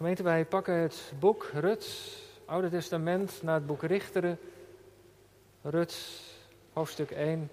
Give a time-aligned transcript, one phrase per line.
[0.00, 4.38] Gemeente, wij pakken het boek Rut, Oude Testament, naar het boek Richteren.
[5.62, 6.22] Rut,
[6.72, 7.50] hoofdstuk 1,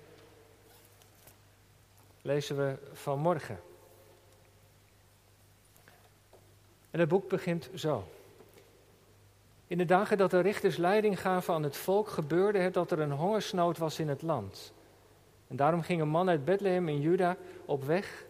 [2.21, 3.59] lezen we vanmorgen.
[6.91, 8.07] En het boek begint zo.
[9.67, 12.99] In de dagen dat de richters leiding gaven aan het volk, gebeurde het dat er
[12.99, 14.73] een hongersnood was in het land.
[15.47, 18.25] En daarom ging een man uit Bethlehem in Juda op weg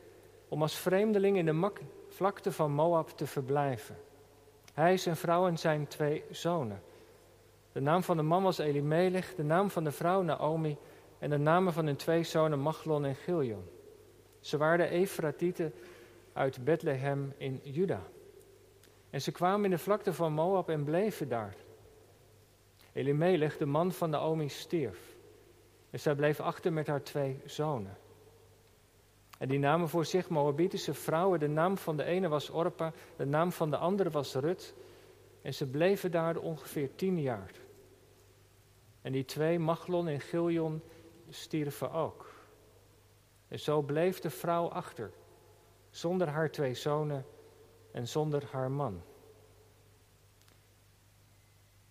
[0.47, 1.71] om als vreemdeling in de
[2.09, 4.05] vlakte van Moab te verblijven.
[4.77, 6.81] Hij, zijn vrouw en zijn twee zonen.
[7.71, 10.77] De naam van de man was Elimelech, de naam van de vrouw Naomi
[11.19, 13.69] en de namen van hun twee zonen Machlon en Giljon.
[14.39, 15.73] Ze waren Efratieten
[16.33, 18.01] uit Bethlehem in Juda.
[19.09, 21.55] En ze kwamen in de vlakte van Moab en bleven daar.
[22.93, 25.15] Elimelech, de man van Naomi, stierf.
[25.89, 27.97] En zij bleef achter met haar twee zonen.
[29.37, 31.39] En die namen voor zich Moabitische vrouwen.
[31.39, 34.73] De naam van de ene was Orpa, de naam van de andere was Rut.
[35.41, 37.51] En ze bleven daar ongeveer tien jaar.
[39.01, 40.81] En die twee, Machlon en Giljon,
[41.29, 42.29] stierven ook.
[43.47, 45.11] En zo bleef de vrouw achter,
[45.89, 47.25] zonder haar twee zonen
[47.91, 49.01] en zonder haar man.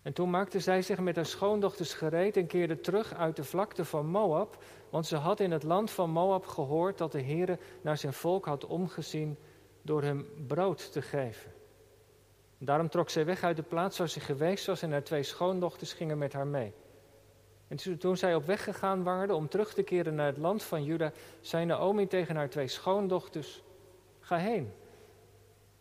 [0.06, 3.84] En toen maakte zij zich met haar schoondochters gereed en keerde terug uit de vlakte
[3.84, 7.98] van Moab, want ze had in het land van Moab gehoord dat de Heere naar
[7.98, 9.36] zijn volk had omgezien
[9.82, 11.52] door hem brood te geven.
[12.58, 15.92] daarom trok zij weg uit de plaats waar ze geweest was en haar twee schoondochters
[15.92, 16.72] gingen met haar mee.
[17.68, 20.84] En toen zij op weg gegaan waren om terug te keren naar het land van
[20.84, 23.62] Juda, zei Naomi tegen haar twee schoondochters:
[24.20, 24.72] Ga heen,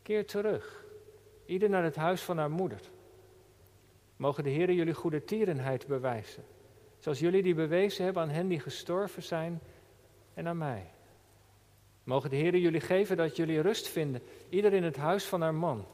[0.01, 0.85] keer terug,
[1.45, 2.93] ieder naar het huis van haar moeder.
[4.15, 6.43] Mogen de Heer jullie goede tierenheid bewijzen,
[6.97, 9.61] zoals jullie die bewezen hebben aan hen die gestorven zijn
[10.33, 10.91] en aan mij.
[12.03, 15.53] Mogen de Heer jullie geven dat jullie rust vinden, ieder in het huis van haar
[15.53, 15.85] man.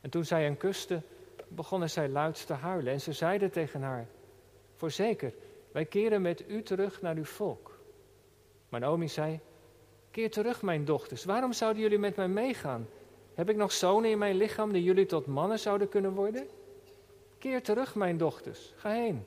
[0.00, 1.02] En toen zij hen kuste,
[1.48, 4.06] begonnen zij luid te huilen en ze zeiden tegen haar:
[4.74, 5.32] Voorzeker,
[5.72, 7.78] wij keren met u terug naar uw volk.
[8.68, 9.40] Maar Naomi zei:
[10.10, 11.24] Keer terug, mijn dochters.
[11.24, 12.88] Waarom zouden jullie met mij meegaan?
[13.34, 16.46] Heb ik nog zonen in mijn lichaam die jullie tot mannen zouden kunnen worden?
[17.38, 18.72] Keer terug, mijn dochters.
[18.76, 19.26] Ga heen.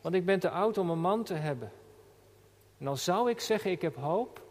[0.00, 1.72] Want ik ben te oud om een man te hebben.
[2.78, 4.44] En dan zou ik zeggen: Ik heb hoop.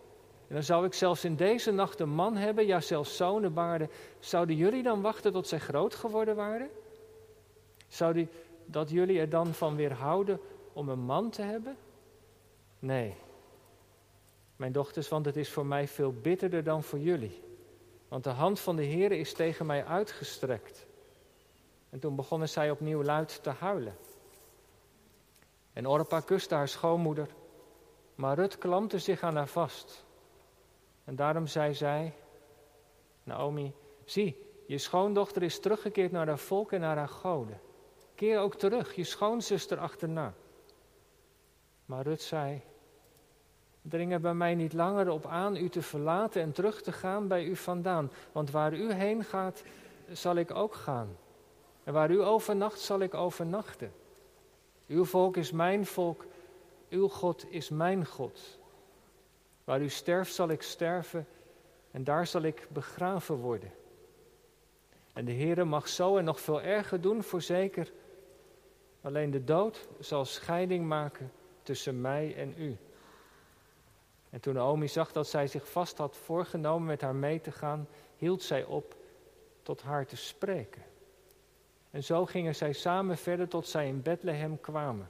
[0.48, 3.90] En dan zou ik zelfs in deze nacht een man hebben, ja, zelfs zonen baarden.
[4.20, 6.70] Zouden jullie dan wachten tot zij groot geworden waren?
[7.88, 8.30] Zouden
[8.66, 10.40] dat jullie er dan van weerhouden
[10.74, 11.78] om een man te hebben?
[12.80, 13.16] Nee.
[14.56, 17.42] Mijn dochters, want het is voor mij veel bitterder dan voor jullie.
[18.08, 20.86] Want de hand van de Heer is tegen mij uitgestrekt.
[21.96, 23.96] En toen begonnen zij opnieuw luid te huilen.
[25.74, 27.28] En Orpa kuste haar schoonmoeder,
[28.16, 30.06] maar Rut klampte zich aan haar vast.
[31.04, 32.14] En daarom zei zij,
[33.24, 33.74] Naomi,
[34.06, 37.60] zie, je schoondochter is teruggekeerd naar haar volk en naar haar goden.
[38.16, 40.34] Keer ook terug, je schoonzuster achterna.
[41.86, 42.62] Maar Rut zei,
[43.82, 47.28] dring er bij mij niet langer op aan u te verlaten en terug te gaan
[47.28, 48.12] bij u vandaan.
[48.32, 49.64] Want waar u heen gaat,
[50.12, 51.18] zal ik ook gaan.
[51.86, 53.94] En waar u overnacht, zal ik overnachten.
[54.88, 56.26] Uw volk is mijn volk,
[56.90, 58.60] uw God is mijn God.
[59.64, 61.28] Waar u sterft, zal ik sterven
[61.92, 63.72] en daar zal ik begraven worden.
[65.14, 67.92] En de Heere mag zo en nog veel erger doen, voorzeker.
[69.02, 71.32] Alleen de dood zal scheiding maken
[71.64, 72.78] tussen mij en u.
[74.30, 77.88] En toen Naomi zag dat zij zich vast had voorgenomen met haar mee te gaan,
[78.16, 78.96] hield zij op
[79.62, 80.84] tot haar te spreken.
[81.96, 85.10] En zo gingen zij samen verder tot zij in Bethlehem kwamen.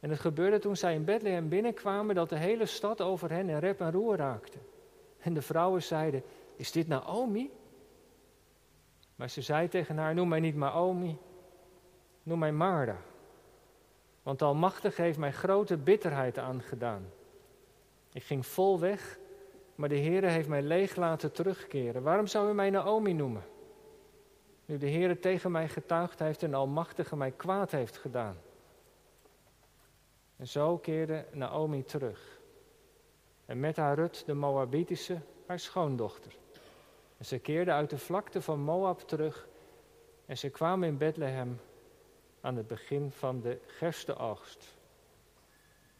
[0.00, 3.58] En het gebeurde toen zij in Bethlehem binnenkwamen dat de hele stad over hen in
[3.58, 4.58] rep en roer raakte.
[5.18, 6.22] En de vrouwen zeiden,
[6.56, 7.50] is dit Naomi?
[9.14, 11.18] Maar ze zei tegen haar, noem mij niet Naomi,
[12.22, 12.98] noem mij Marda.
[14.22, 17.06] Want de Almachtige heeft mij grote bitterheid aangedaan.
[18.12, 19.18] Ik ging vol weg,
[19.74, 22.02] maar de Heere heeft mij leeg laten terugkeren.
[22.02, 23.50] Waarom zou u mij Naomi noemen?
[24.72, 28.36] Nu de Heere tegen mij getuigd heeft en Almachtige mij kwaad heeft gedaan.
[30.36, 32.40] En zo keerde Naomi terug.
[33.46, 36.36] En met haar Rut, de Moabitische, haar schoondochter.
[37.18, 39.48] En ze keerde uit de vlakte van Moab terug.
[40.26, 41.60] En ze kwamen in Bethlehem
[42.40, 44.76] aan het begin van de gerstenoogst.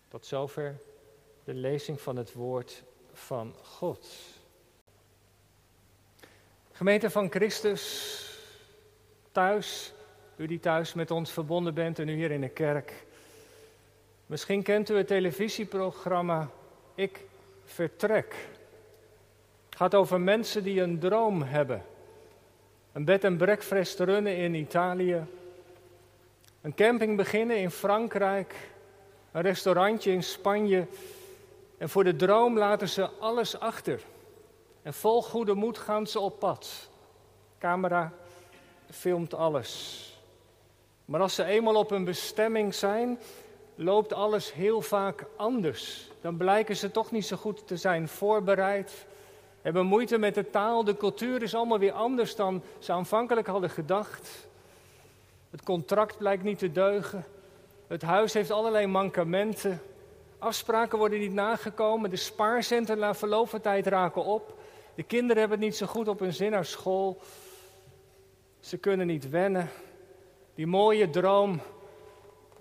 [0.09, 0.81] Tot zover
[1.45, 4.09] de lezing van het woord van God.
[6.71, 8.32] Gemeente van Christus,
[9.33, 9.93] thuis,
[10.37, 12.93] u die thuis met ons verbonden bent en u hier in de kerk.
[14.27, 16.51] Misschien kent u het televisieprogramma
[16.95, 17.21] Ik
[17.65, 18.35] Vertrek.
[19.69, 21.83] Het gaat over mensen die een droom hebben.
[22.93, 25.25] Een bed en breakfast runnen in Italië.
[26.61, 28.55] Een camping beginnen in Frankrijk.
[29.33, 30.87] Een restaurantje in Spanje.
[31.79, 34.01] En voor de droom laten ze alles achter.
[34.83, 36.89] En vol goede moed gaan ze op pad.
[37.59, 38.13] Camera
[38.93, 40.07] filmt alles.
[41.05, 43.19] Maar als ze eenmaal op een bestemming zijn,
[43.75, 46.11] loopt alles heel vaak anders.
[46.21, 49.07] Dan blijken ze toch niet zo goed te zijn voorbereid.
[49.63, 50.85] Hebben moeite met de taal.
[50.85, 54.29] De cultuur is allemaal weer anders dan ze aanvankelijk hadden gedacht.
[55.51, 57.25] Het contract blijkt niet te deugen.
[57.87, 59.83] Het huis heeft allerlei mankementen.
[60.39, 62.11] Afspraken worden niet nagekomen.
[62.11, 64.55] De spaarcenten na verloop van tijd raken op.
[64.95, 67.21] De kinderen hebben het niet zo goed op hun zin naar school.
[68.63, 69.69] Ze kunnen niet wennen.
[70.55, 71.61] Die mooie droom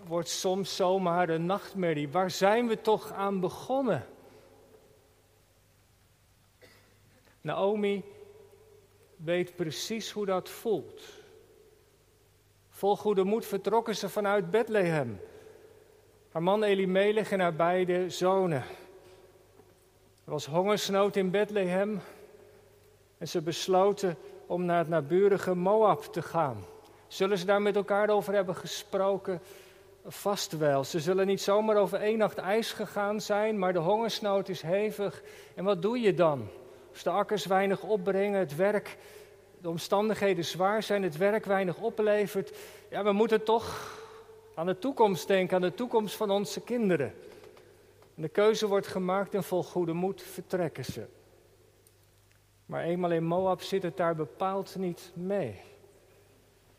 [0.07, 2.09] wordt soms zomaar een nachtmerrie.
[2.09, 4.05] Waar zijn we toch aan begonnen?
[7.41, 8.03] Naomi
[9.15, 11.01] weet precies hoe dat voelt.
[12.69, 15.19] Vol goede moed vertrokken ze vanuit Bethlehem.
[16.31, 18.63] Haar man Elimelech en haar beide zonen.
[20.25, 22.01] Er was hongersnood in Bethlehem
[23.17, 24.17] en ze besloten
[24.51, 26.65] om naar het naburige Moab te gaan.
[27.07, 29.41] Zullen ze daar met elkaar over hebben gesproken?
[30.05, 30.83] Vast wel.
[30.83, 35.23] Ze zullen niet zomaar over één nacht ijs gegaan zijn, maar de hongersnood is hevig.
[35.55, 36.47] En wat doe je dan?
[36.91, 38.97] Als de akkers weinig opbrengen, het werk,
[39.61, 42.57] de omstandigheden zwaar zijn, het werk weinig oplevert.
[42.89, 43.97] Ja, we moeten toch
[44.55, 47.13] aan de toekomst denken, aan de toekomst van onze kinderen.
[48.15, 51.05] En de keuze wordt gemaakt en vol goede moed vertrekken ze.
[52.71, 55.61] Maar eenmaal in Moab zit het daar bepaald niet mee.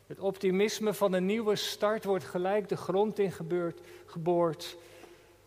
[0.07, 4.77] Het optimisme van een nieuwe start wordt gelijk de grond in gebeurd, geboord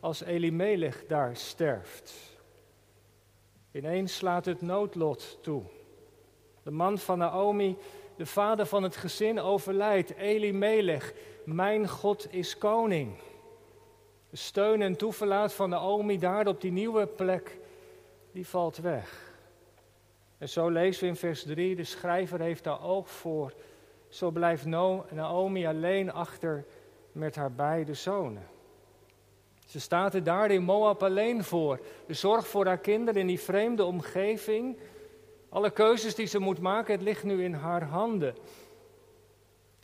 [0.00, 2.14] als Elimelech daar sterft.
[3.72, 5.62] Ineens slaat het noodlot toe.
[6.62, 7.76] De man van Naomi,
[8.16, 10.14] de vader van het gezin, overlijdt.
[10.14, 11.12] Elimelech,
[11.44, 13.16] mijn God is koning.
[14.30, 17.58] De steun en toeverlaat van Naomi daar op die nieuwe plek,
[18.32, 19.25] die valt weg.
[20.38, 23.52] En zo lezen we in vers 3, de schrijver heeft daar oog voor
[24.08, 26.64] zo blijft Naomi alleen achter
[27.12, 28.46] met haar beide zonen.
[29.66, 31.80] Ze staat er daar in Moab alleen voor.
[32.06, 34.78] De zorg voor haar kinderen in die vreemde omgeving.
[35.48, 38.34] Alle keuzes die ze moet maken, het ligt nu in haar handen.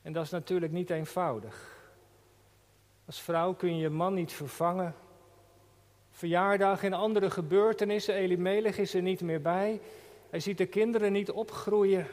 [0.03, 1.81] En dat is natuurlijk niet eenvoudig.
[3.07, 4.95] Als vrouw kun je je man niet vervangen.
[6.11, 9.81] Verjaardag en andere gebeurtenissen, Elimelech is er niet meer bij.
[10.33, 12.07] Hij ziet de kinderen niet opgroeien.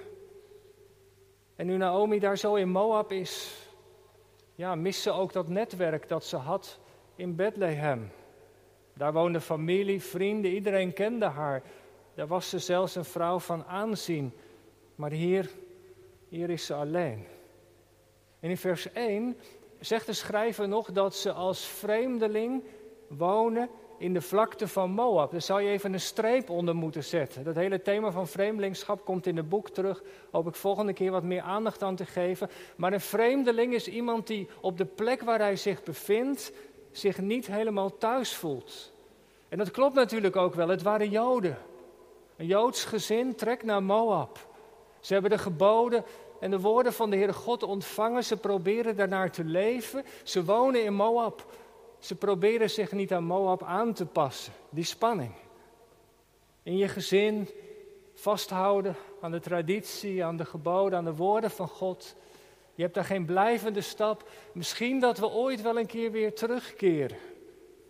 [1.56, 3.56] En nu Naomi daar zo in Moab is,
[4.56, 6.80] ja, mist ze ook dat netwerk dat ze had
[7.16, 8.12] in Bethlehem.
[8.94, 11.64] Daar woonde familie, vrienden, iedereen kende haar.
[12.14, 14.34] Daar was ze zelfs een vrouw van aanzien.
[14.96, 15.50] Maar hier,
[16.30, 17.26] hier is ze alleen.
[18.40, 19.38] En in vers 1
[19.80, 22.64] zegt de schrijver nog dat ze als vreemdeling
[23.08, 25.32] wonen in de vlakte van Moab.
[25.32, 27.44] Daar zou je even een streep onder moeten zetten.
[27.44, 30.04] Dat hele thema van vreemdelingschap komt in het boek terug.
[30.32, 32.50] Hoop ik volgende keer wat meer aandacht aan te geven.
[32.76, 36.52] Maar een vreemdeling is iemand die op de plek waar hij zich bevindt,
[36.92, 38.92] zich niet helemaal thuis voelt.
[39.50, 40.68] En dat klopt natuurlijk ook wel.
[40.68, 41.58] Het waren Joden.
[42.38, 44.48] Een Joods gezin trekt naar Moab.
[45.00, 46.04] Ze hebben de geboden
[46.40, 48.24] en de woorden van de Heere God ontvangen.
[48.24, 50.04] Ze proberen daarnaar te leven.
[50.24, 51.46] Ze wonen in Moab.
[52.00, 54.54] Ze proberen zich niet aan Moab aan te passen.
[54.70, 55.32] Die spanning.
[56.64, 57.50] In je gezin
[58.14, 62.16] vasthouden aan de traditie, aan de geboden, aan de woorden van God.
[62.76, 64.30] Je hebt daar geen blijvende stap.
[64.52, 67.18] Misschien dat we ooit wel een keer weer terugkeren.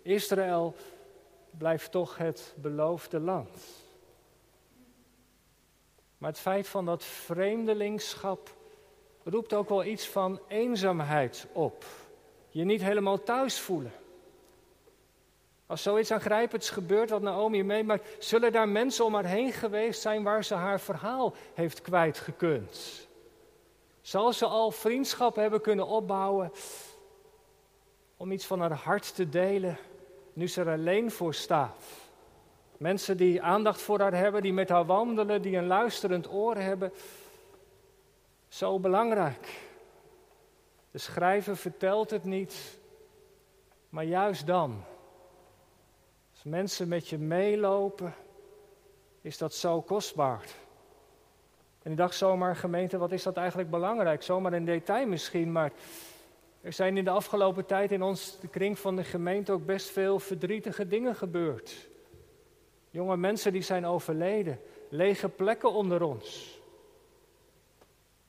[0.01, 0.75] Israël
[1.57, 3.57] blijft toch het beloofde land.
[6.17, 8.55] Maar het feit van dat vreemdelingschap
[9.23, 11.85] roept ook wel iets van eenzaamheid op.
[12.49, 13.91] Je niet helemaal thuis voelen.
[15.65, 20.23] Als zoiets aangrijpends gebeurt wat Naomi meemaakt, zullen daar mensen om haar heen geweest zijn
[20.23, 23.07] waar ze haar verhaal heeft kwijtgekund.
[24.01, 26.51] Zal ze al vriendschap hebben kunnen opbouwen
[28.17, 29.77] om iets van haar hart te delen
[30.33, 31.83] nu ze er alleen voor staat?
[32.77, 36.93] Mensen die aandacht voor haar hebben, die met haar wandelen, die een luisterend oor hebben.
[38.47, 39.68] Zo belangrijk.
[40.99, 42.79] De schrijver vertelt het niet,
[43.89, 44.83] maar juist dan
[46.31, 48.13] als mensen met je meelopen,
[49.21, 50.45] is dat zo kostbaar.
[51.81, 54.23] En ik dacht zomaar, gemeente, wat is dat eigenlijk belangrijk?
[54.23, 55.71] Zomaar in detail misschien, maar
[56.61, 59.89] er zijn in de afgelopen tijd in ons, de kring van de gemeente, ook best
[59.89, 61.89] veel verdrietige dingen gebeurd.
[62.89, 66.59] Jonge mensen die zijn overleden, lege plekken onder ons.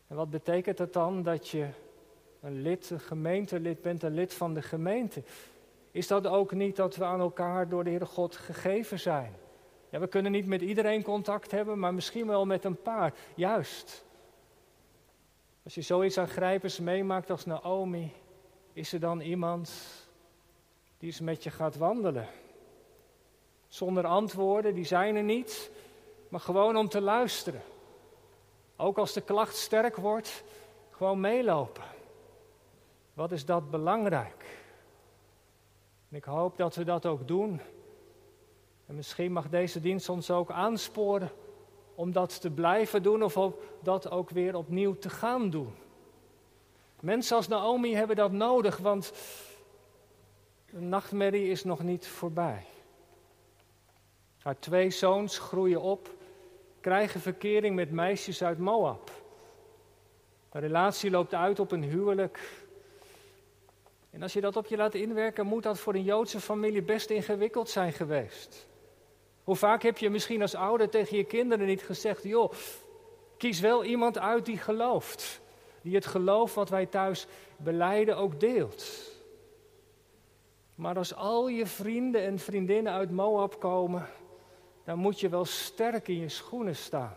[0.06, 1.68] En wat betekent het dan dat je
[2.40, 5.22] een lid, een gemeentelid bent, een lid van de gemeente?
[5.90, 9.34] Is dat ook niet dat we aan elkaar door de Heere God gegeven zijn?
[9.88, 13.14] Ja, we kunnen niet met iedereen contact hebben, maar misschien wel met een paar.
[13.34, 14.04] Juist.
[15.62, 18.12] Als je zoiets aangrijpends meemaakt als Naomi,
[18.72, 19.72] is er dan iemand
[20.98, 22.28] die eens met je gaat wandelen?
[23.68, 25.70] Zonder antwoorden, die zijn er niet,
[26.28, 27.62] maar gewoon om te luisteren.
[28.76, 30.44] Ook als de klacht sterk wordt,
[30.90, 31.84] gewoon meelopen.
[33.20, 34.44] Wat is dat belangrijk?
[36.08, 37.60] En ik hoop dat we dat ook doen.
[38.86, 41.30] En misschien mag deze dienst ons ook aansporen
[41.94, 43.38] om dat te blijven doen of
[43.82, 45.74] dat ook weer opnieuw te gaan doen.
[47.00, 49.12] Mensen als Naomi hebben dat nodig, want
[50.70, 52.64] de nachtmerrie is nog niet voorbij.
[54.38, 56.10] Haar twee zoons groeien op,
[56.80, 59.10] krijgen verkering met meisjes uit Moab.
[60.50, 62.59] De relatie loopt uit op een huwelijk.
[64.10, 67.10] En als je dat op je laat inwerken, moet dat voor een Joodse familie best
[67.10, 68.66] ingewikkeld zijn geweest.
[69.44, 72.52] Hoe vaak heb je misschien als ouder tegen je kinderen niet gezegd: joh,
[73.36, 75.40] kies wel iemand uit die gelooft.
[75.82, 77.26] Die het geloof wat wij thuis
[77.56, 79.10] beleiden ook deelt.
[80.74, 84.06] Maar als al je vrienden en vriendinnen uit Moab komen,
[84.84, 87.16] dan moet je wel sterk in je schoenen staan.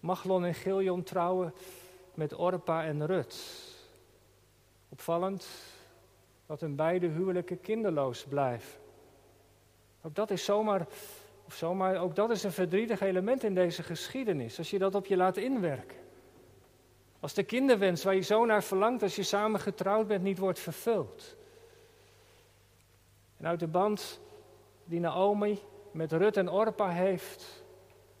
[0.00, 1.54] Machlon en Giljon trouwen
[2.14, 3.65] met Orpa en Rut.
[4.96, 5.46] Opvallend
[6.46, 8.80] dat hun beide huwelijken kinderloos blijven.
[10.02, 10.86] Ook dat is zomaar,
[11.46, 15.06] of zomaar, ook dat is een verdrietig element in deze geschiedenis, als je dat op
[15.06, 15.96] je laat inwerken.
[17.20, 20.58] Als de kinderwens waar je zo naar verlangt als je samen getrouwd bent niet wordt
[20.58, 21.36] vervuld.
[23.36, 24.20] En uit de band
[24.84, 25.58] die Naomi
[25.90, 27.64] met Rut en Orpa heeft,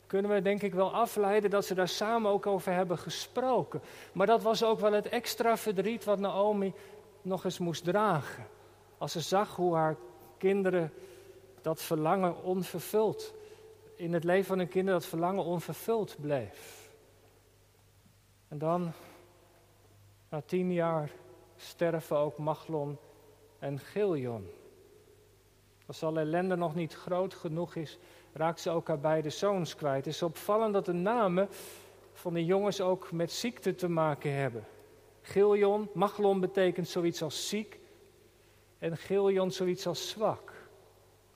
[0.06, 3.80] kunnen we denk ik wel afleiden dat ze daar samen ook over hebben gesproken.
[4.12, 6.74] Maar dat was ook wel het extra verdriet wat Naomi
[7.22, 8.46] nog eens moest dragen.
[8.98, 9.96] Als ze zag hoe haar
[10.38, 10.92] kinderen
[11.60, 13.34] dat verlangen onvervuld,
[13.96, 16.90] in het leven van hun kinderen dat verlangen onvervuld bleef.
[18.48, 18.92] En dan,
[20.28, 21.10] na tien jaar,
[21.56, 22.98] sterven ook Machlon
[23.58, 24.48] en Giljon.
[25.86, 27.98] Als al ellende nog niet groot genoeg is,
[28.36, 30.04] raakt ze ook beide zoons kwijt.
[30.04, 31.48] Het is opvallend dat de namen
[32.12, 34.64] van de jongens ook met ziekte te maken hebben.
[35.22, 37.78] Giljon, Machlon betekent zoiets als ziek
[38.78, 40.52] en Giljon zoiets als zwak.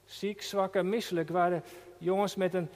[0.05, 1.63] Ziek, zwak en misselijk waren
[1.99, 2.69] jongens met een,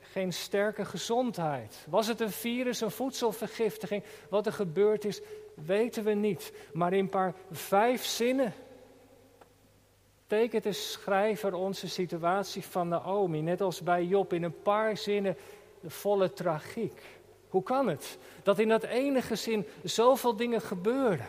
[0.00, 1.86] geen sterke gezondheid.
[1.88, 4.02] Was het een virus, een voedselvergiftiging?
[4.28, 5.20] Wat er gebeurd is,
[5.54, 6.52] weten we niet.
[6.72, 8.52] Maar in een paar vijf zinnen
[10.38, 15.36] tekent de schrijver onze situatie van Naomi, net als bij Job, in een paar zinnen
[15.80, 17.02] de volle tragiek.
[17.48, 21.26] Hoe kan het dat in dat ene gezin zoveel dingen gebeuren?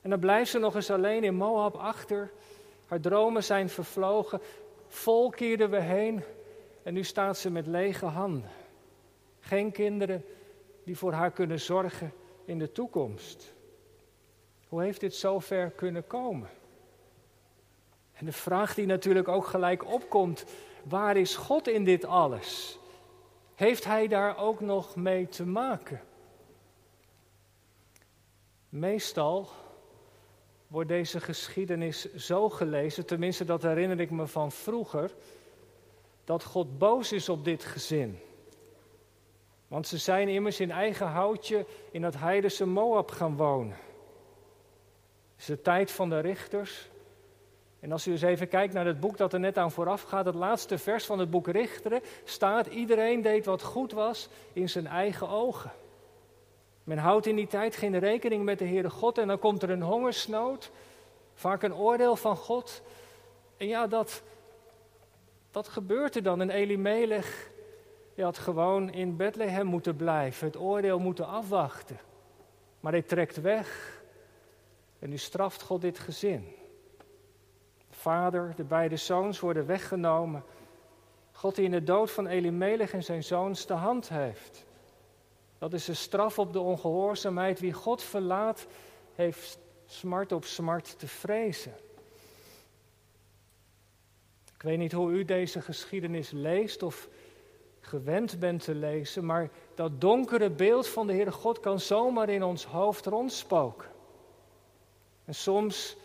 [0.00, 2.30] En dan blijft ze nog eens alleen in Moab achter.
[2.86, 4.40] Haar dromen zijn vervlogen.
[4.88, 6.22] Vol keerden we heen.
[6.82, 8.50] En nu staat ze met lege handen.
[9.40, 10.24] Geen kinderen
[10.84, 12.12] die voor haar kunnen zorgen
[12.44, 13.54] in de toekomst.
[14.68, 16.48] Hoe heeft dit zo ver kunnen komen?
[18.22, 20.44] En de vraag die natuurlijk ook gelijk opkomt:
[20.82, 22.78] waar is God in dit alles?
[23.54, 26.00] Heeft Hij daar ook nog mee te maken?
[28.68, 29.48] Meestal
[30.66, 35.14] wordt deze geschiedenis zo gelezen, tenminste dat herinner ik me van vroeger,
[36.24, 38.18] dat God boos is op dit gezin.
[39.68, 43.76] Want ze zijn immers in eigen houtje in het heidense Moab gaan wonen.
[45.32, 46.90] Het is de tijd van de richters.
[47.82, 50.24] En als u eens even kijkt naar het boek dat er net aan vooraf gaat,
[50.24, 54.86] het laatste vers van het boek Richteren, staat: iedereen deed wat goed was in zijn
[54.86, 55.70] eigen ogen.
[56.84, 59.70] Men houdt in die tijd geen rekening met de Heere God en dan komt er
[59.70, 60.70] een hongersnood,
[61.34, 62.82] vaak een oordeel van God.
[63.56, 64.22] En ja, dat,
[65.50, 66.40] dat gebeurt er dan.
[66.40, 67.50] En Elimelech
[68.14, 71.98] die had gewoon in Bethlehem moeten blijven, het oordeel moeten afwachten.
[72.80, 74.00] Maar hij trekt weg
[74.98, 76.60] en nu straft God dit gezin
[78.02, 80.44] vader, de beide zoons worden weggenomen.
[81.32, 84.64] God die in de dood van Elimelech en zijn zoons de hand heeft.
[85.58, 87.60] Dat is de straf op de ongehoorzaamheid.
[87.60, 88.66] Wie God verlaat,
[89.14, 91.72] heeft smart op smart te vrezen.
[94.54, 97.08] Ik weet niet hoe u deze geschiedenis leest of
[97.80, 102.42] gewend bent te lezen, maar dat donkere beeld van de Heere God kan zomaar in
[102.42, 103.88] ons hoofd rondspoken.
[105.24, 105.96] En soms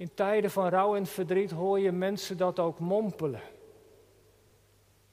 [0.00, 3.40] in tijden van rouw en verdriet hoor je mensen dat ook mompelen.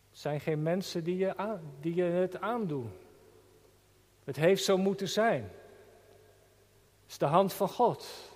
[0.10, 2.91] Het zijn geen mensen die je, die je het aandoen.
[4.24, 5.41] Het heeft zo moeten zijn.
[7.01, 8.32] Het is de hand van God.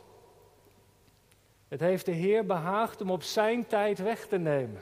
[1.68, 4.82] Het heeft de Heer behaagd om op zijn tijd weg te nemen.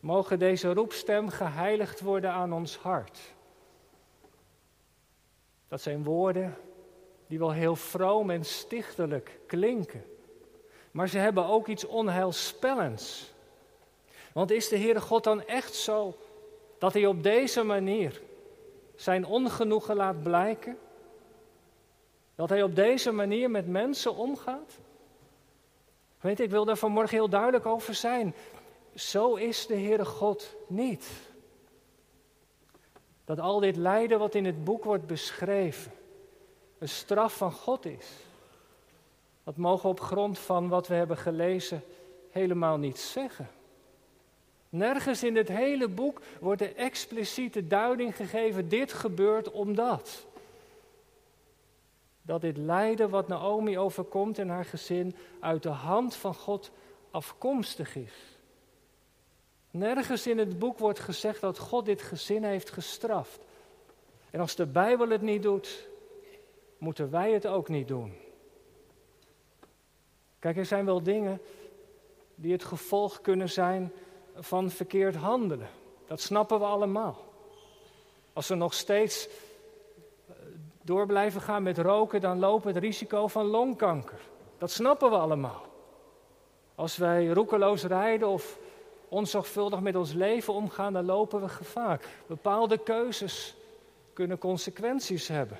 [0.00, 3.34] Mogen deze roepstem geheiligd worden aan ons hart.
[5.68, 6.56] Dat zijn woorden
[7.26, 10.04] die wel heel vroom en stichtelijk klinken.
[10.90, 13.32] Maar ze hebben ook iets onheilspellends.
[14.32, 16.16] Want is de Heere God dan echt zo
[16.78, 18.20] dat Hij op deze manier
[18.96, 20.78] zijn ongenoegen laat blijken?
[22.34, 24.78] Dat Hij op deze manier met mensen omgaat?
[26.20, 28.34] Weet ik wil daar vanmorgen heel duidelijk over zijn.
[28.94, 31.06] Zo is de Heere God niet.
[33.24, 35.92] Dat al dit lijden wat in het boek wordt beschreven,
[36.78, 38.06] een straf van God is.
[39.44, 41.82] Dat mogen we op grond van wat we hebben gelezen
[42.30, 43.48] helemaal niet zeggen.
[44.68, 50.26] Nergens in het hele boek wordt de expliciete duiding gegeven: dit gebeurt omdat.
[52.22, 56.70] Dat dit lijden wat Naomi overkomt en haar gezin uit de hand van God
[57.10, 58.12] afkomstig is.
[59.70, 63.40] Nergens in het boek wordt gezegd dat God dit gezin heeft gestraft.
[64.30, 65.88] En als de Bijbel het niet doet,
[66.84, 68.14] moeten wij het ook niet doen.
[70.38, 71.40] Kijk, er zijn wel dingen
[72.34, 73.92] die het gevolg kunnen zijn
[74.34, 75.68] van verkeerd handelen.
[76.06, 77.24] Dat snappen we allemaal.
[78.32, 80.34] Als we nog steeds eh,
[80.82, 84.20] door blijven gaan met roken, dan lopen het risico van longkanker.
[84.58, 85.66] Dat snappen we allemaal.
[86.74, 88.58] Als wij roekeloos rijden of
[89.08, 92.00] onzorgvuldig met ons leven omgaan, dan lopen we gevaar.
[92.26, 93.56] Bepaalde keuzes
[94.12, 95.58] kunnen consequenties hebben.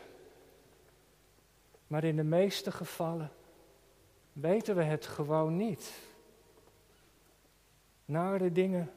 [1.95, 3.33] Maar in de meeste gevallen
[4.33, 5.93] weten we het gewoon niet.
[8.05, 8.93] Nare dingen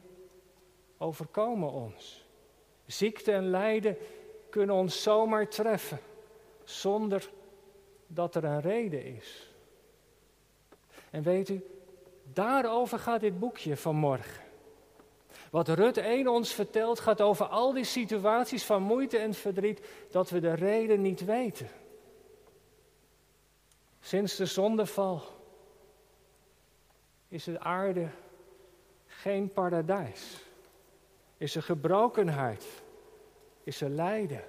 [0.96, 2.26] overkomen ons.
[2.86, 3.96] Ziekte en lijden
[4.50, 5.98] kunnen ons zomaar treffen,
[6.64, 7.30] zonder
[8.06, 9.54] dat er een reden is.
[11.10, 11.64] En weet u,
[12.32, 14.42] daarover gaat dit boekje vanmorgen.
[15.50, 19.80] Wat Rut 1 ons vertelt gaat over al die situaties van moeite en verdriet
[20.10, 21.68] dat we de reden niet weten.
[24.08, 25.22] Sinds de zondeval
[27.28, 28.08] is de aarde
[29.06, 30.36] geen paradijs.
[31.36, 32.66] Is er gebrokenheid?
[33.62, 34.44] Is er lijden?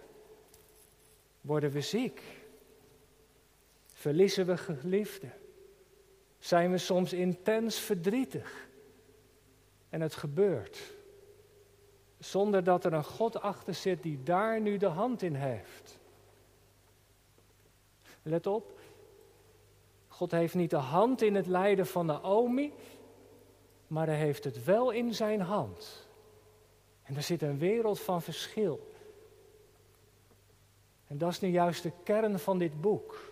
[1.42, 2.22] Worden we ziek?
[3.94, 5.34] Verliezen we geliefden?
[6.38, 8.70] Zijn we soms intens verdrietig?
[9.90, 10.80] En het gebeurt.
[12.20, 16.00] Zonder dat er een God achter zit die daar nu de hand in heeft.
[18.22, 18.79] Let op,
[20.20, 22.74] God heeft niet de hand in het lijden van Naomi,
[23.88, 26.08] maar hij heeft het wel in zijn hand.
[27.04, 28.92] En er zit een wereld van verschil.
[31.08, 33.32] En dat is nu juist de kern van dit boek.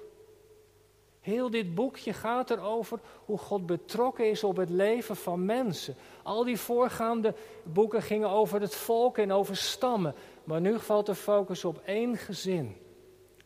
[1.19, 5.95] Heel dit boekje gaat erover hoe God betrokken is op het leven van mensen.
[6.23, 10.15] Al die voorgaande boeken gingen over het volk en over stammen.
[10.43, 12.75] Maar nu valt de focus op één gezin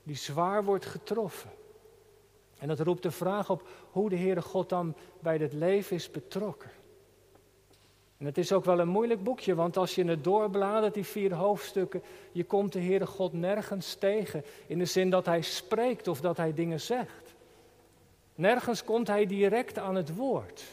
[0.04, 1.60] die zwaar wordt getroffen.
[2.62, 6.12] En dat roept de vraag op hoe de Heere God dan bij dit leven is
[6.12, 6.70] betrokken.
[8.18, 11.34] En het is ook wel een moeilijk boekje, want als je het doorbladert, die vier
[11.34, 14.44] hoofdstukken, je komt de Heere God nergens tegen.
[14.68, 17.34] In de zin dat Hij spreekt of dat Hij dingen zegt.
[18.36, 20.64] Nergens komt Hij direct aan het woord.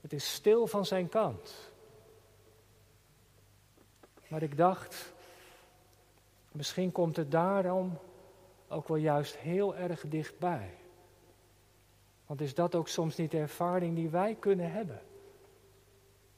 [0.00, 1.54] Het is stil van zijn kant.
[4.28, 5.12] Maar ik dacht,
[6.52, 7.98] misschien komt het daarom
[8.68, 10.74] ook wel juist heel erg dichtbij.
[12.26, 15.02] Want is dat ook soms niet de ervaring die wij kunnen hebben?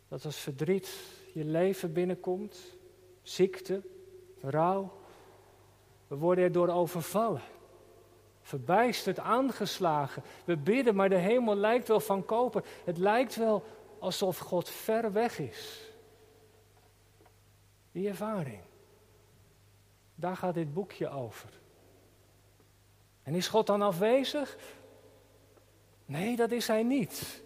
[0.09, 0.89] Dat als verdriet
[1.33, 2.77] je leven binnenkomt,
[3.23, 3.83] ziekte,
[4.41, 4.93] rouw,
[6.07, 7.43] we worden erdoor overvallen.
[8.43, 10.23] Verbijsterd, aangeslagen.
[10.45, 12.65] We bidden, maar de hemel lijkt wel van koper.
[12.85, 13.65] Het lijkt wel
[13.99, 15.93] alsof God ver weg is.
[17.93, 18.61] Die ervaring.
[20.15, 21.51] Daar gaat dit boekje over.
[23.29, 24.57] En is God dan afwezig?
[26.05, 27.43] Nee, dat is hij niet.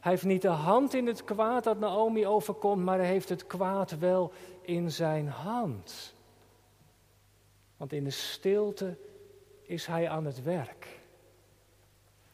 [0.00, 3.46] Hij heeft niet de hand in het kwaad dat Naomi overkomt, maar hij heeft het
[3.46, 6.14] kwaad wel in zijn hand.
[7.76, 8.96] Want in de stilte
[9.62, 10.86] is hij aan het werk.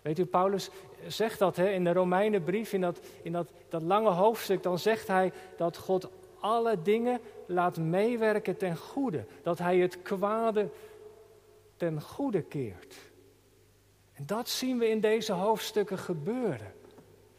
[0.02, 0.70] Weet u, Paulus
[1.06, 5.08] zegt dat hè, in de Romeinenbrief, in, dat, in dat, dat lange hoofdstuk, dan zegt
[5.08, 6.08] hij dat God
[6.40, 9.24] alle dingen laat meewerken ten goede.
[9.42, 10.68] Dat hij het kwade
[11.78, 12.94] ten goede keert.
[14.12, 16.72] En dat zien we in deze hoofdstukken gebeuren.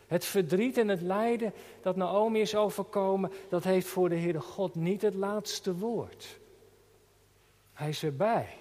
[0.08, 4.76] Het verdriet en het lijden dat Naomi is overkomen, dat heeft voor de Heere God
[4.76, 6.40] niet het laatste woord.
[7.74, 8.58] Hij is erbij.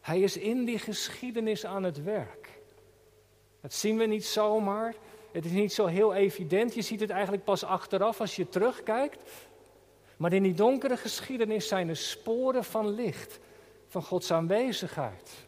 [0.00, 2.48] Hij is in die geschiedenis aan het werk.
[3.60, 4.94] Dat zien we niet zomaar.
[5.32, 6.74] Het is niet zo heel evident.
[6.74, 9.18] Je ziet het eigenlijk pas achteraf als je terugkijkt.
[10.16, 13.38] Maar in die donkere geschiedenis zijn er sporen van licht,
[13.94, 15.46] van Gods aanwezigheid.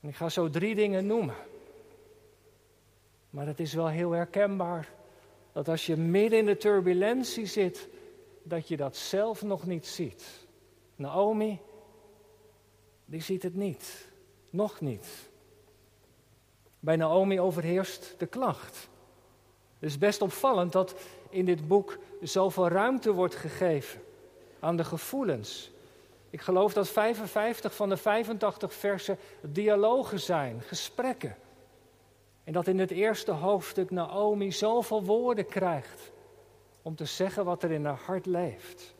[0.00, 1.34] En ik ga zo drie dingen noemen.
[3.30, 4.92] Maar het is wel heel herkenbaar
[5.52, 7.88] dat als je midden in de turbulentie zit,
[8.42, 10.46] dat je dat zelf nog niet ziet.
[10.96, 11.60] Naomi,
[13.04, 14.08] die ziet het niet.
[14.50, 15.30] Nog niet.
[16.80, 18.88] Bij Naomi overheerst de klacht.
[19.78, 20.94] Het is best opvallend dat
[21.30, 24.00] in dit boek zoveel ruimte wordt gegeven
[24.60, 25.70] aan de gevoelens.
[26.30, 31.36] Ik geloof dat 55 van de 85 versen dialogen zijn, gesprekken.
[32.44, 36.12] En dat in het eerste hoofdstuk Naomi zoveel woorden krijgt
[36.82, 38.94] om te zeggen wat er in haar hart leeft.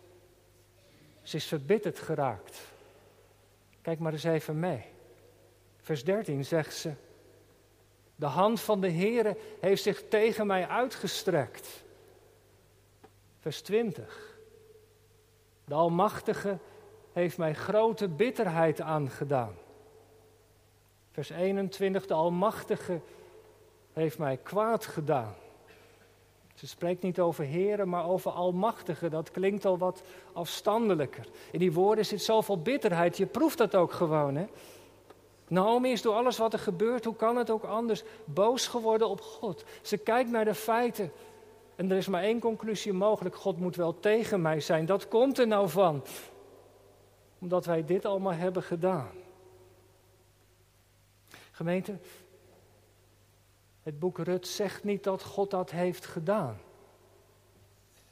[1.23, 2.61] Ze is verbitterd geraakt.
[3.83, 4.85] Kijk maar eens even mee.
[5.81, 6.93] Vers 13 zegt ze:
[8.15, 11.85] De hand van de Heere heeft zich tegen mij uitgestrekt.
[13.39, 14.39] Vers 20.
[15.65, 16.59] De Almachtige
[17.13, 19.55] heeft mij grote bitterheid aangedaan.
[21.13, 22.07] Vers 21.
[22.07, 23.01] De Almachtige
[23.93, 25.35] heeft mij kwaad gedaan.
[26.55, 29.09] Ze spreekt niet over heren, maar over almachtige.
[29.09, 31.27] Dat klinkt al wat afstandelijker.
[31.51, 33.17] In die woorden zit zoveel bitterheid.
[33.17, 34.47] Je proeft dat ook gewoon, hè?
[35.49, 39.21] Naomi is door alles wat er gebeurt, hoe kan het ook anders, boos geworden op
[39.21, 39.65] God.
[39.83, 41.13] Ze kijkt naar de feiten.
[41.77, 44.87] En er is maar één conclusie mogelijk: God moet wel tegen mij zijn.
[44.87, 46.03] Dat komt er nou van.
[47.39, 49.11] Omdat wij dit allemaal hebben gedaan.
[51.51, 51.99] Gemeente,
[53.83, 56.61] het boek Rut zegt niet dat God dat heeft gedaan.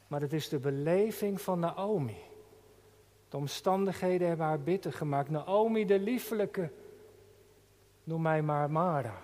[0.07, 2.17] Maar het is de beleving van Naomi.
[3.29, 5.29] De omstandigheden hebben haar bitter gemaakt.
[5.29, 6.71] Naomi, de liefelijke,
[8.03, 9.21] noem mij maar Mara.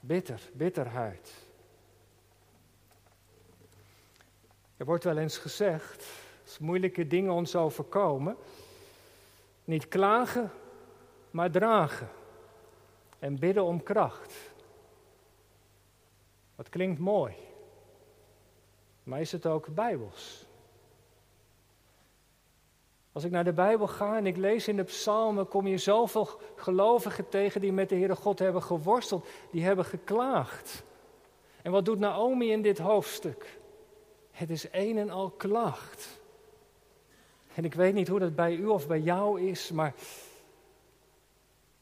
[0.00, 1.48] Bitter, bitterheid.
[4.76, 6.06] Er wordt wel eens gezegd,
[6.44, 8.36] als moeilijke dingen ons overkomen,
[9.70, 10.50] niet klagen,
[11.30, 12.08] maar dragen.
[13.18, 14.34] En bidden om kracht.
[16.56, 17.34] Dat klinkt mooi.
[19.02, 20.46] Maar is het ook bijbels?
[23.12, 26.28] Als ik naar de Bijbel ga en ik lees in de psalmen, kom je zoveel
[26.56, 30.82] gelovigen tegen die met de Heere God hebben geworsteld, die hebben geklaagd.
[31.62, 33.58] En wat doet Naomi in dit hoofdstuk?
[34.30, 36.19] Het is een en al klacht.
[37.60, 39.94] En ik weet niet hoe dat bij u of bij jou is, maar,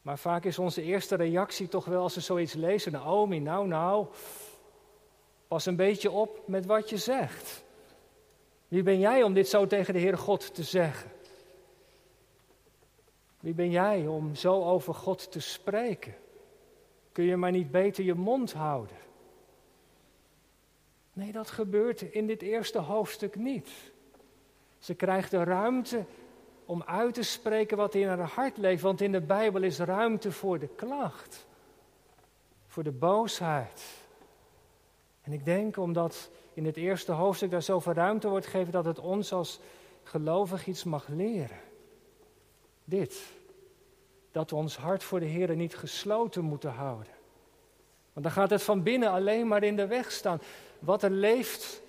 [0.01, 4.07] maar vaak is onze eerste reactie toch wel als we zoiets lezen, Naomi, nou nou,
[5.47, 7.63] Pas een beetje op met wat je zegt.
[8.67, 11.11] Wie ben jij om dit zo tegen de Heere God te zeggen?
[13.39, 16.15] Wie ben jij om zo over God te spreken?
[17.11, 18.97] Kun je maar niet beter je mond houden?
[21.13, 23.69] Nee, dat gebeurt in dit eerste hoofdstuk niet.
[24.79, 26.05] Ze krijgt de ruimte
[26.65, 30.31] om uit te spreken wat in haar hart leeft, want in de Bijbel is ruimte
[30.31, 31.45] voor de klacht,
[32.67, 33.81] voor de boosheid,
[35.29, 38.99] en ik denk omdat in het eerste hoofdstuk daar zoveel ruimte wordt gegeven dat het
[38.99, 39.59] ons als
[40.03, 41.59] gelovig iets mag leren.
[42.83, 43.21] Dit,
[44.31, 47.13] dat we ons hart voor de Heer niet gesloten moeten houden.
[48.13, 50.41] Want dan gaat het van binnen alleen maar in de weg staan.
[50.79, 51.81] Wat er leeft,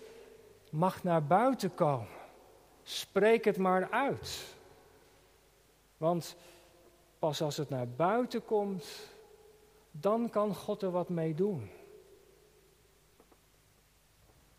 [0.70, 2.19] mag naar buiten komen.
[2.90, 4.54] Spreek het maar uit.
[5.96, 6.36] Want
[7.18, 8.84] pas als het naar buiten komt,
[9.90, 11.70] dan kan God er wat mee doen.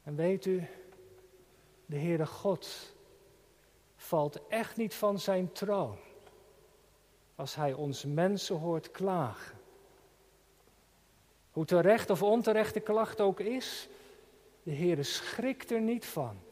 [0.03, 0.67] En weet u,
[1.85, 2.93] de Heere God
[3.95, 5.97] valt echt niet van zijn troon
[7.35, 9.57] als hij ons mensen hoort klagen.
[11.51, 13.89] Hoe terecht of onterecht de klacht ook is,
[14.63, 16.49] de Heere schrikt er niet van.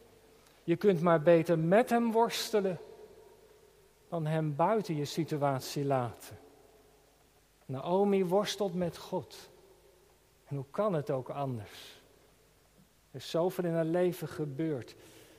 [0.70, 2.78] Je kunt maar beter met hem worstelen
[4.08, 6.38] dan hem buiten je situatie laten.
[7.66, 9.50] Naomi worstelt met God.
[10.44, 12.02] En hoe kan het ook anders?
[13.10, 14.94] Er is zoveel in haar leven gebeurd.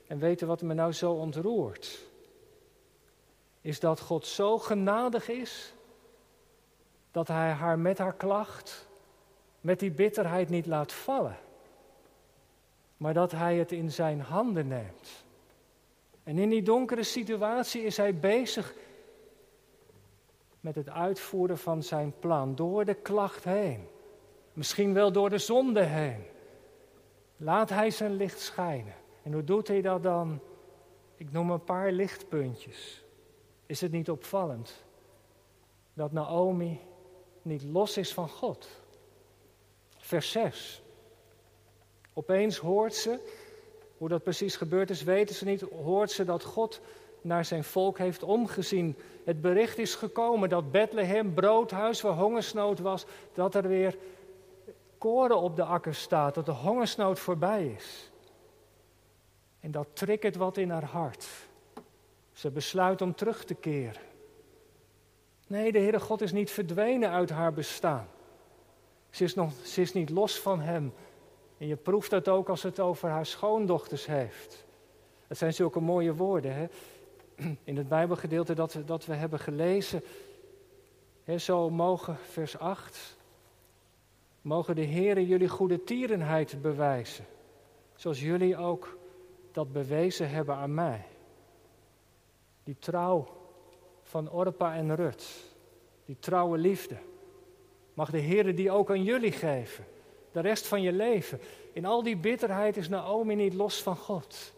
[0.08, 2.00] En weten wat me nou zo ontroert?
[3.62, 5.74] Is dat God zo genadig is
[7.12, 8.88] dat Hij haar met haar klacht,
[9.62, 11.38] met die bitterheid niet laat vallen.
[13.02, 15.26] Maar dat Hij het in zijn handen neemt.
[16.24, 18.74] En in die donkere situatie is Hij bezig
[20.60, 22.56] met het uitvoeren van zijn plan.
[22.56, 23.88] Door de klacht heen.
[24.54, 26.24] Misschien wel door de zonde heen.
[27.38, 28.96] Laat Hij zijn licht schijnen.
[29.24, 30.40] En hoe doet Hij dat dan?
[31.16, 33.04] Ik noem een paar lichtpuntjes.
[33.66, 34.84] Is het niet opvallend
[35.94, 36.80] dat Naomi
[37.42, 38.68] niet los is van God?
[39.98, 40.81] Vers 6.
[42.22, 43.20] Opeens hoort ze,
[43.98, 46.82] hoe dat precies gebeurd is, weten ze niet, hoort ze dat God
[47.22, 48.96] naar zijn volk heeft omgezien.
[49.24, 53.98] Het bericht is gekomen dat Bethlehem, broodhuis waar hongersnood was, dat er weer
[54.98, 58.12] koren op de akker staat, dat de hongersnood voorbij is.
[59.60, 61.28] En dat triggert wat in haar hart.
[62.34, 64.02] Ze besluit om terug te keren.
[65.48, 68.08] Nee, de Heere God is niet verdwenen uit haar bestaan.
[69.10, 70.94] Ze is, nog, ze is niet los van Hem.
[71.62, 74.66] En je proeft dat ook als het over haar schoondochters heeft.
[75.28, 76.54] Het zijn zulke mooie woorden.
[76.56, 76.66] Hè?
[77.64, 80.04] In het Bijbelgedeelte dat we, dat we hebben gelezen.
[81.24, 83.18] Hè, zo mogen, vers 8.
[84.42, 87.26] Mogen de Heere jullie goede tierenheid bewijzen.
[87.96, 88.98] Zoals jullie ook
[89.52, 91.06] dat bewezen hebben aan mij.
[92.64, 93.28] Die trouw
[94.04, 95.54] van Orpa en Rut.
[96.06, 96.98] Die trouwe liefde.
[97.94, 99.86] Mag de Heer die ook aan jullie geven.
[100.32, 101.40] De rest van je leven.
[101.74, 104.54] In al die bitterheid is Naomi niet los van God.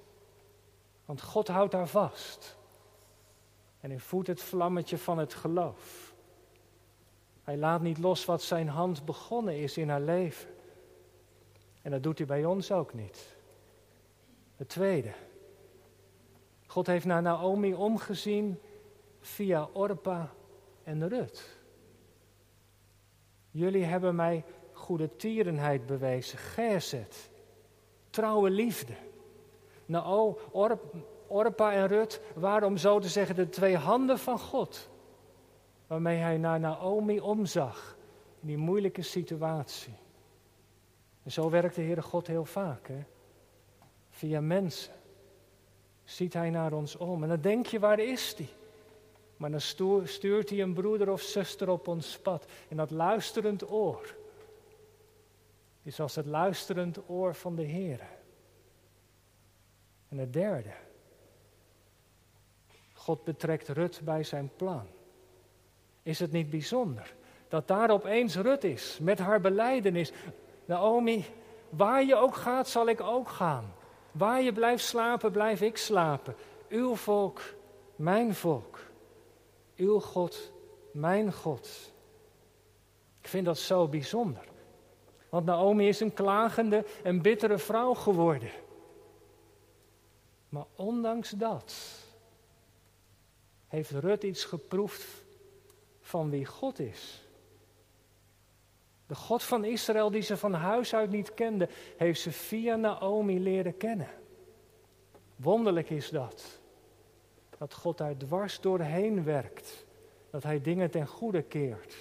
[1.05, 2.57] Want God houdt haar vast.
[3.79, 6.13] En hij voedt het vlammetje van het geloof.
[7.43, 10.49] Hij laat niet los wat zijn hand begonnen is in haar leven.
[11.81, 13.35] En dat doet hij bij ons ook niet.
[14.55, 15.11] Het tweede.
[16.65, 18.59] God heeft naar Naomi omgezien
[19.19, 20.33] via Orpa
[20.83, 21.57] en Rut.
[23.51, 24.43] Jullie hebben mij
[24.83, 27.29] goede tierenheid bewezen, gezet,
[28.09, 28.93] trouwe liefde.
[29.85, 30.37] Nou,
[31.27, 34.89] Orpa en Rut waren om zo te zeggen de twee handen van God,
[35.87, 37.97] waarmee hij naar Naomi omzag
[38.41, 39.93] in die moeilijke situatie.
[41.23, 43.03] En zo werkt de Heere God heel vaak, hè?
[44.09, 44.93] via mensen.
[46.03, 48.49] Ziet hij naar ons om en dan denk je, waar is die?
[49.37, 49.61] Maar dan
[50.03, 52.45] stuurt hij een broeder of zuster op ons pad.
[52.69, 54.15] En dat luisterend oor
[55.83, 58.01] is als het luisterend oor van de Heer.
[60.09, 60.73] En het derde.
[62.93, 64.87] God betrekt Rut bij zijn plan.
[66.03, 67.15] Is het niet bijzonder
[67.47, 70.11] dat daar opeens Rut is met haar beleidenis?
[70.65, 71.25] Naomi,
[71.69, 73.73] waar je ook gaat, zal ik ook gaan.
[74.11, 76.35] Waar je blijft slapen, blijf ik slapen.
[76.69, 77.41] Uw volk,
[77.95, 78.79] mijn volk.
[79.75, 80.51] Uw God,
[80.91, 81.91] mijn God.
[83.21, 84.51] Ik vind dat zo bijzonder.
[85.33, 88.49] Want Naomi is een klagende en bittere vrouw geworden.
[90.49, 91.75] Maar ondanks dat
[93.67, 95.05] heeft Rut iets geproefd
[96.01, 97.27] van wie God is.
[99.07, 103.39] De God van Israël, die ze van huis uit niet kende, heeft ze via Naomi
[103.39, 104.09] leren kennen.
[105.35, 106.59] Wonderlijk is dat.
[107.57, 109.85] Dat God daar dwars doorheen werkt.
[110.29, 111.95] Dat Hij dingen ten goede keert.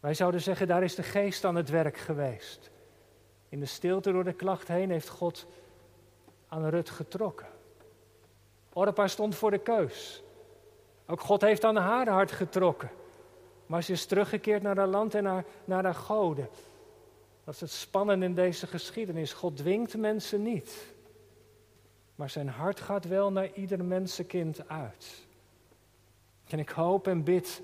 [0.00, 2.70] Wij zouden zeggen, daar is de geest aan het werk geweest.
[3.48, 5.46] In de stilte door de klacht heen heeft God
[6.48, 7.46] aan Rut getrokken.
[8.72, 10.22] Orpa stond voor de keus.
[11.06, 12.90] Ook God heeft aan haar hart getrokken.
[13.66, 16.48] Maar ze is teruggekeerd naar haar land en naar, naar haar goden.
[17.44, 19.32] Dat is het spannende in deze geschiedenis.
[19.32, 20.94] God dwingt mensen niet.
[22.14, 25.26] Maar zijn hart gaat wel naar ieder mensenkind uit.
[26.48, 27.62] En ik hoop en bid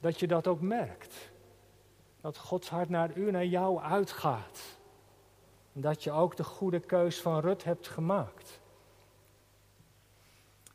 [0.00, 1.14] dat je dat ook merkt.
[2.20, 4.60] Dat Gods hart naar u, naar jou uitgaat.
[5.72, 8.60] En dat je ook de goede keus van Rut hebt gemaakt.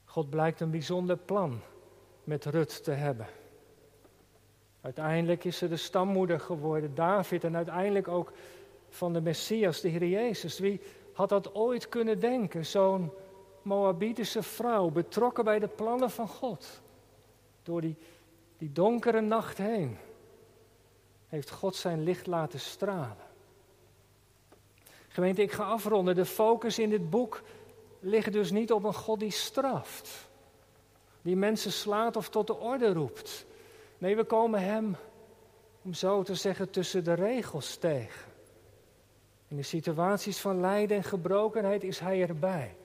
[0.05, 1.59] God blijkt een bijzonder plan
[2.23, 3.27] met Rut te hebben.
[4.81, 8.31] Uiteindelijk is ze de stammoeder geworden, David, en uiteindelijk ook
[8.89, 10.59] van de Messias, de Heer Jezus.
[10.59, 10.81] Wie
[11.13, 12.65] had dat ooit kunnen denken?
[12.65, 13.11] Zo'n
[13.61, 16.81] Moabitische vrouw, betrokken bij de plannen van God.
[17.63, 17.97] Door die,
[18.61, 19.97] die donkere nacht heen
[21.27, 23.29] heeft God zijn licht laten stralen.
[25.07, 26.15] Gemeente, ik ga afronden.
[26.15, 27.41] De focus in dit boek
[27.99, 30.29] ligt dus niet op een God die straft,
[31.21, 33.45] die mensen slaat of tot de orde roept.
[33.97, 34.95] Nee, we komen Hem,
[35.81, 38.31] om zo te zeggen, tussen de regels tegen.
[39.47, 42.75] In de situaties van lijden en gebrokenheid is Hij erbij.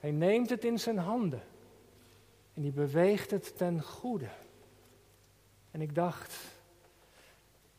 [0.00, 1.42] Hij neemt het in zijn handen
[2.54, 4.28] en die beweegt het ten goede.
[5.70, 6.34] En ik dacht,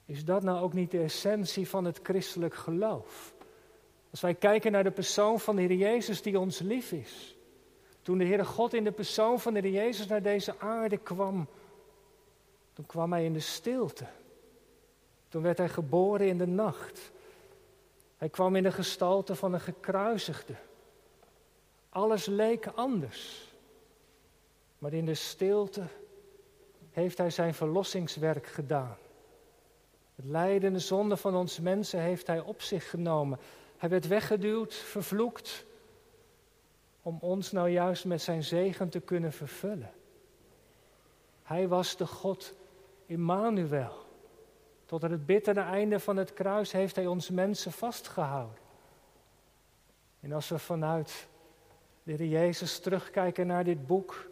[0.06, 3.34] is dat nou ook niet de essentie van het christelijk geloof?
[4.10, 7.36] Als wij kijken naar de persoon van de Heer Jezus die ons lief is.
[8.02, 11.48] Toen de Heere God in de persoon van de Heer Jezus naar deze aarde kwam,
[12.74, 14.06] toen kwam Hij in de stilte.
[15.28, 17.12] Toen werd Hij geboren in de nacht.
[18.18, 20.56] Hij kwam in de gestalte van een gekruisigde.
[21.90, 23.54] Alles leek anders.
[24.78, 25.84] Maar in de stilte
[27.00, 28.98] heeft Hij zijn verlossingswerk gedaan.
[30.16, 33.40] Het lijden en de zonde van ons mensen heeft Hij op zich genomen.
[33.78, 35.66] Hij werd weggeduwd, vervloekt,
[37.02, 39.92] om ons nou juist met zijn zegen te kunnen vervullen.
[41.44, 42.54] Hij was de God
[43.06, 44.06] Immanuel.
[44.86, 48.58] Tot aan het bittere einde van het kruis heeft Hij ons mensen vastgehouden.
[50.20, 51.28] En als we vanuit
[52.04, 54.30] de Jezus terugkijken naar dit boek,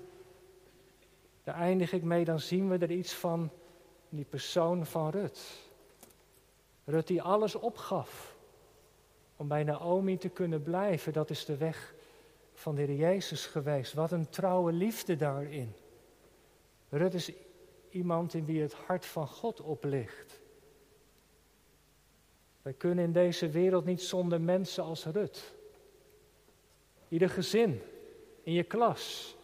[1.47, 3.49] daar eindig ik mee, dan zien we er iets van
[4.09, 5.69] die persoon van Rut.
[6.83, 8.37] Rut die alles opgaf
[9.35, 11.95] om bij Naomi te kunnen blijven, dat is de weg
[12.53, 13.93] van de Heer Jezus geweest.
[13.93, 15.73] Wat een trouwe liefde daarin.
[16.89, 17.31] Rut is
[17.89, 20.39] iemand in wie het hart van God oplicht.
[22.61, 25.53] Wij kunnen in deze wereld niet zonder mensen als Rut.
[27.09, 27.81] Ieder gezin,
[28.43, 29.36] in je klas,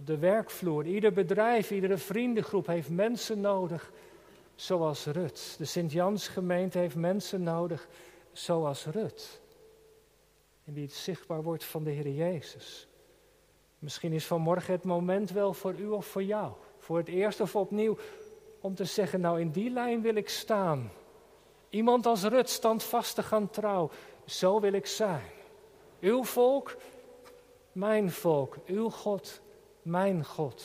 [0.00, 3.92] op de werkvloer, ieder bedrijf, iedere vriendengroep heeft mensen nodig
[4.54, 5.54] zoals Rut.
[5.58, 7.88] De Sint-Jansgemeente heeft mensen nodig
[8.32, 9.40] zoals Rut.
[10.64, 12.88] En die het zichtbaar wordt van de Heer Jezus.
[13.78, 16.52] Misschien is vanmorgen het moment wel voor u of voor jou.
[16.78, 17.98] Voor het eerst of opnieuw
[18.60, 20.90] om te zeggen, nou in die lijn wil ik staan.
[21.68, 23.90] Iemand als Rut, standvastig aan trouw.
[24.24, 25.30] Zo wil ik zijn.
[26.00, 26.76] Uw volk,
[27.72, 28.56] mijn volk.
[28.66, 29.40] Uw God,
[29.90, 30.64] mijn God.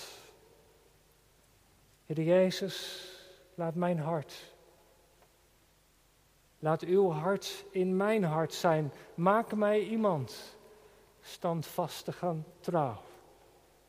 [2.05, 3.07] Heer Jezus,
[3.55, 4.53] laat mijn hart,
[6.59, 8.91] laat uw hart in mijn hart zijn.
[9.13, 10.57] Maak mij iemand
[11.21, 13.01] standvastig aan trouw.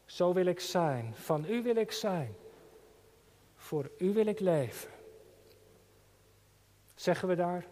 [0.05, 2.37] Zo wil ik zijn, van u wil ik zijn,
[3.57, 4.90] voor u wil ik leven.
[6.94, 7.66] Zeggen we daar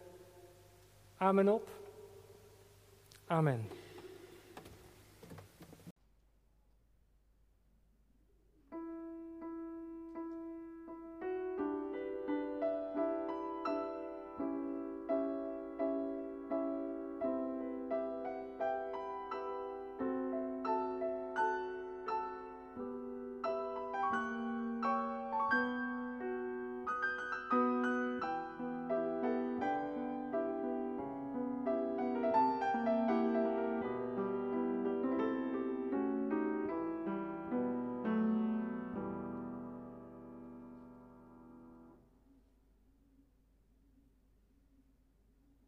[1.17, 1.69] Amen op?
[3.27, 3.84] Amen.